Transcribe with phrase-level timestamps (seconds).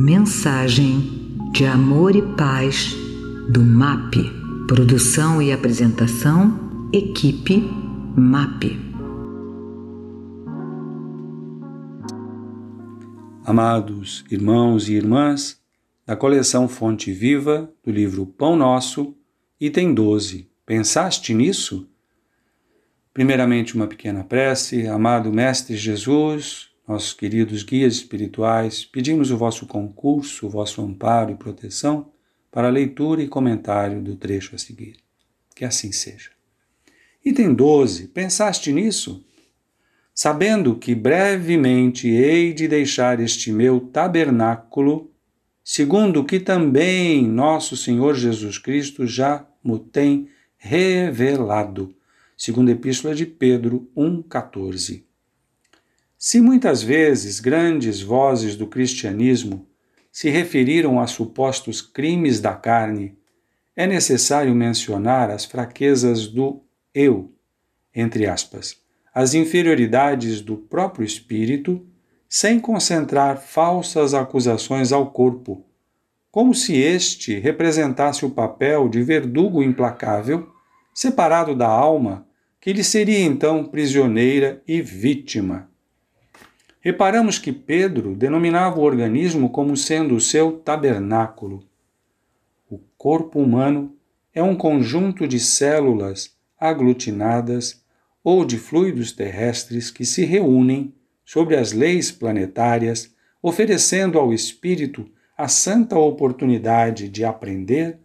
[0.00, 2.94] Mensagem de amor e paz
[3.50, 4.14] do MAP.
[4.68, 7.68] Produção e apresentação, equipe
[8.16, 8.78] MAP.
[13.44, 15.60] Amados irmãos e irmãs,
[16.06, 19.16] da coleção Fonte Viva do livro Pão Nosso,
[19.60, 20.48] item 12.
[20.64, 21.90] Pensaste nisso?
[23.12, 24.86] Primeiramente, uma pequena prece.
[24.86, 31.36] Amado Mestre Jesus, nossos queridos guias espirituais, pedimos o vosso concurso, o vosso amparo e
[31.36, 32.10] proteção
[32.50, 34.96] para a leitura e comentário do trecho a seguir.
[35.54, 36.30] Que assim seja.
[37.22, 38.08] Item 12.
[38.08, 39.22] Pensaste nisso?
[40.14, 45.12] Sabendo que brevemente hei de deixar este meu tabernáculo,
[45.62, 51.94] segundo que também nosso Senhor Jesus Cristo já mo tem revelado.
[52.34, 55.07] Segundo a Epístola de Pedro 1,14.
[56.20, 59.68] Se muitas vezes grandes vozes do cristianismo
[60.10, 63.16] se referiram a supostos crimes da carne,
[63.76, 66.60] é necessário mencionar as fraquezas do
[66.92, 67.32] eu,
[67.94, 68.76] entre aspas,
[69.14, 71.86] as inferioridades do próprio espírito,
[72.28, 75.64] sem concentrar falsas acusações ao corpo,
[76.32, 80.48] como se este representasse o papel de verdugo implacável,
[80.92, 82.26] separado da alma,
[82.60, 85.70] que lhe seria então prisioneira e vítima.
[86.88, 91.62] Reparamos que Pedro denominava o organismo como sendo o seu tabernáculo.
[92.66, 93.94] O corpo humano
[94.34, 97.84] é um conjunto de células aglutinadas
[98.24, 100.94] ou de fluidos terrestres que se reúnem
[101.26, 107.98] sobre as leis planetárias, oferecendo ao espírito a santa oportunidade de aprender,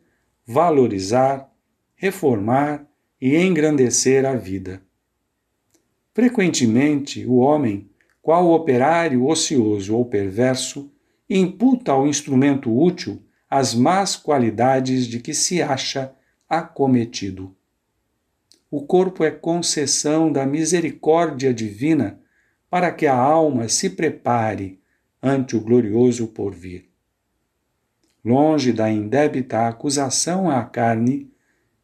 [0.45, 1.49] valorizar,
[1.95, 2.85] reformar
[3.21, 4.81] e engrandecer a vida.
[6.13, 7.89] Frequentemente, o homem
[8.23, 10.89] qual operário ocioso ou perverso
[11.29, 16.15] imputa ao instrumento útil as más qualidades de que se acha
[16.49, 17.53] acometido.
[18.71, 22.17] O corpo é concessão da misericórdia divina
[22.69, 24.79] para que a alma se prepare
[25.21, 26.89] ante o glorioso porvir.
[28.23, 31.29] Longe da indébita acusação à carne,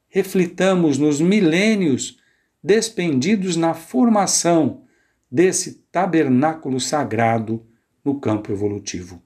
[0.08, 2.18] reflitamos nos milênios
[2.64, 4.86] despendidos na formação
[5.32, 7.66] desse tabernáculo sagrado
[8.04, 9.22] no campo evolutivo.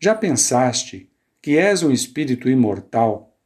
[0.00, 1.10] Já pensaste
[1.42, 3.36] que és um espírito imortal,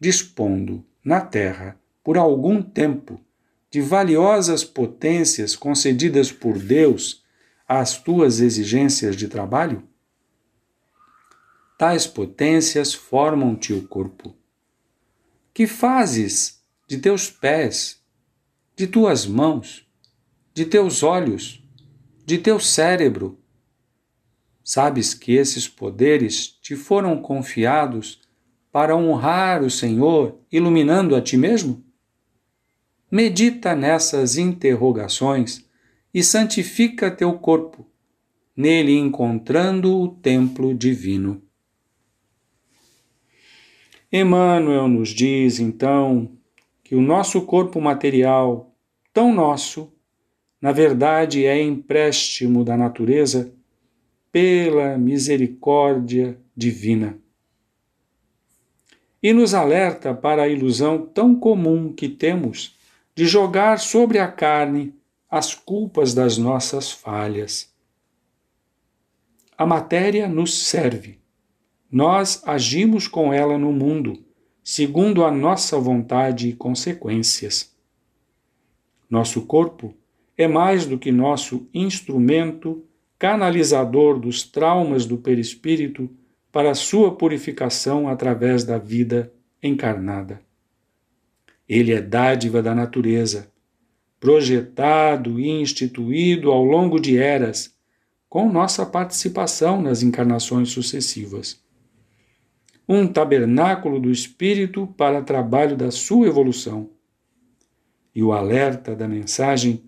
[0.00, 3.20] dispondo na Terra, por algum tempo,
[3.70, 7.24] de valiosas potências concedidas por Deus
[7.66, 9.82] às tuas exigências de trabalho?
[11.76, 14.34] Tais potências formam-te o corpo.
[15.52, 18.00] Que fazes de teus pés,
[18.76, 19.83] de tuas mãos,
[20.54, 21.60] de teus olhos,
[22.24, 23.40] de teu cérebro.
[24.62, 28.20] Sabes que esses poderes te foram confiados
[28.70, 31.84] para honrar o Senhor, iluminando a ti mesmo?
[33.10, 35.68] Medita nessas interrogações
[36.12, 37.84] e santifica teu corpo,
[38.56, 41.42] nele encontrando o templo divino.
[44.12, 46.30] Emmanuel nos diz, então,
[46.84, 48.72] que o nosso corpo material,
[49.12, 49.93] tão nosso,
[50.64, 53.52] na verdade é empréstimo da natureza
[54.32, 57.18] pela misericórdia divina.
[59.22, 62.78] E nos alerta para a ilusão tão comum que temos
[63.14, 64.94] de jogar sobre a carne
[65.30, 67.70] as culpas das nossas falhas.
[69.58, 71.18] A matéria nos serve.
[71.92, 74.24] Nós agimos com ela no mundo,
[74.62, 77.70] segundo a nossa vontade e consequências.
[79.10, 79.94] Nosso corpo
[80.36, 82.84] é mais do que nosso instrumento
[83.18, 86.10] canalizador dos traumas do perispírito
[86.50, 90.40] para sua purificação através da vida encarnada.
[91.68, 93.50] Ele é dádiva da natureza,
[94.20, 97.74] projetado e instituído ao longo de eras,
[98.28, 101.62] com nossa participação nas encarnações sucessivas.
[102.86, 106.90] Um tabernáculo do espírito para trabalho da sua evolução.
[108.14, 109.82] E o alerta da mensagem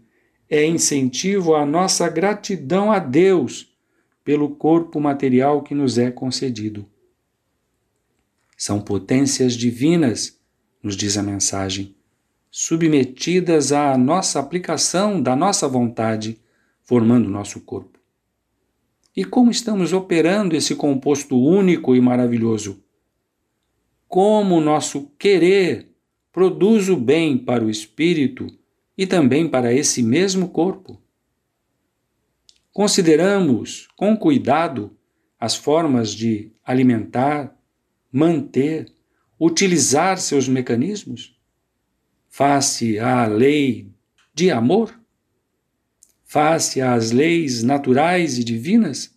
[0.49, 3.75] é incentivo à nossa gratidão a Deus
[4.25, 6.87] pelo corpo material que nos é concedido.
[8.57, 10.41] São potências divinas,
[10.83, 11.95] nos diz a mensagem,
[12.51, 16.41] submetidas à nossa aplicação da nossa vontade,
[16.83, 17.99] formando nosso corpo.
[19.15, 22.83] E como estamos operando esse composto único e maravilhoso?
[24.09, 25.91] Como o nosso querer
[26.33, 28.47] produz o bem para o espírito
[28.97, 31.01] e também para esse mesmo corpo.
[32.73, 34.97] Consideramos com cuidado
[35.39, 37.55] as formas de alimentar,
[38.11, 38.93] manter,
[39.39, 41.39] utilizar seus mecanismos?
[42.29, 43.91] Face à lei
[44.35, 44.99] de amor?
[46.25, 49.15] Face às leis naturais e divinas?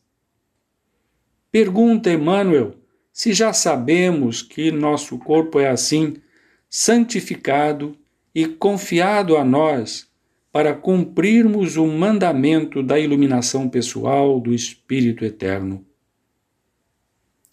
[1.51, 2.79] Pergunta Emmanuel
[3.11, 6.21] se já sabemos que nosso corpo é assim,
[6.69, 7.97] santificado
[8.39, 10.07] e confiado a nós
[10.49, 15.85] para cumprirmos o mandamento da iluminação pessoal do Espírito Eterno.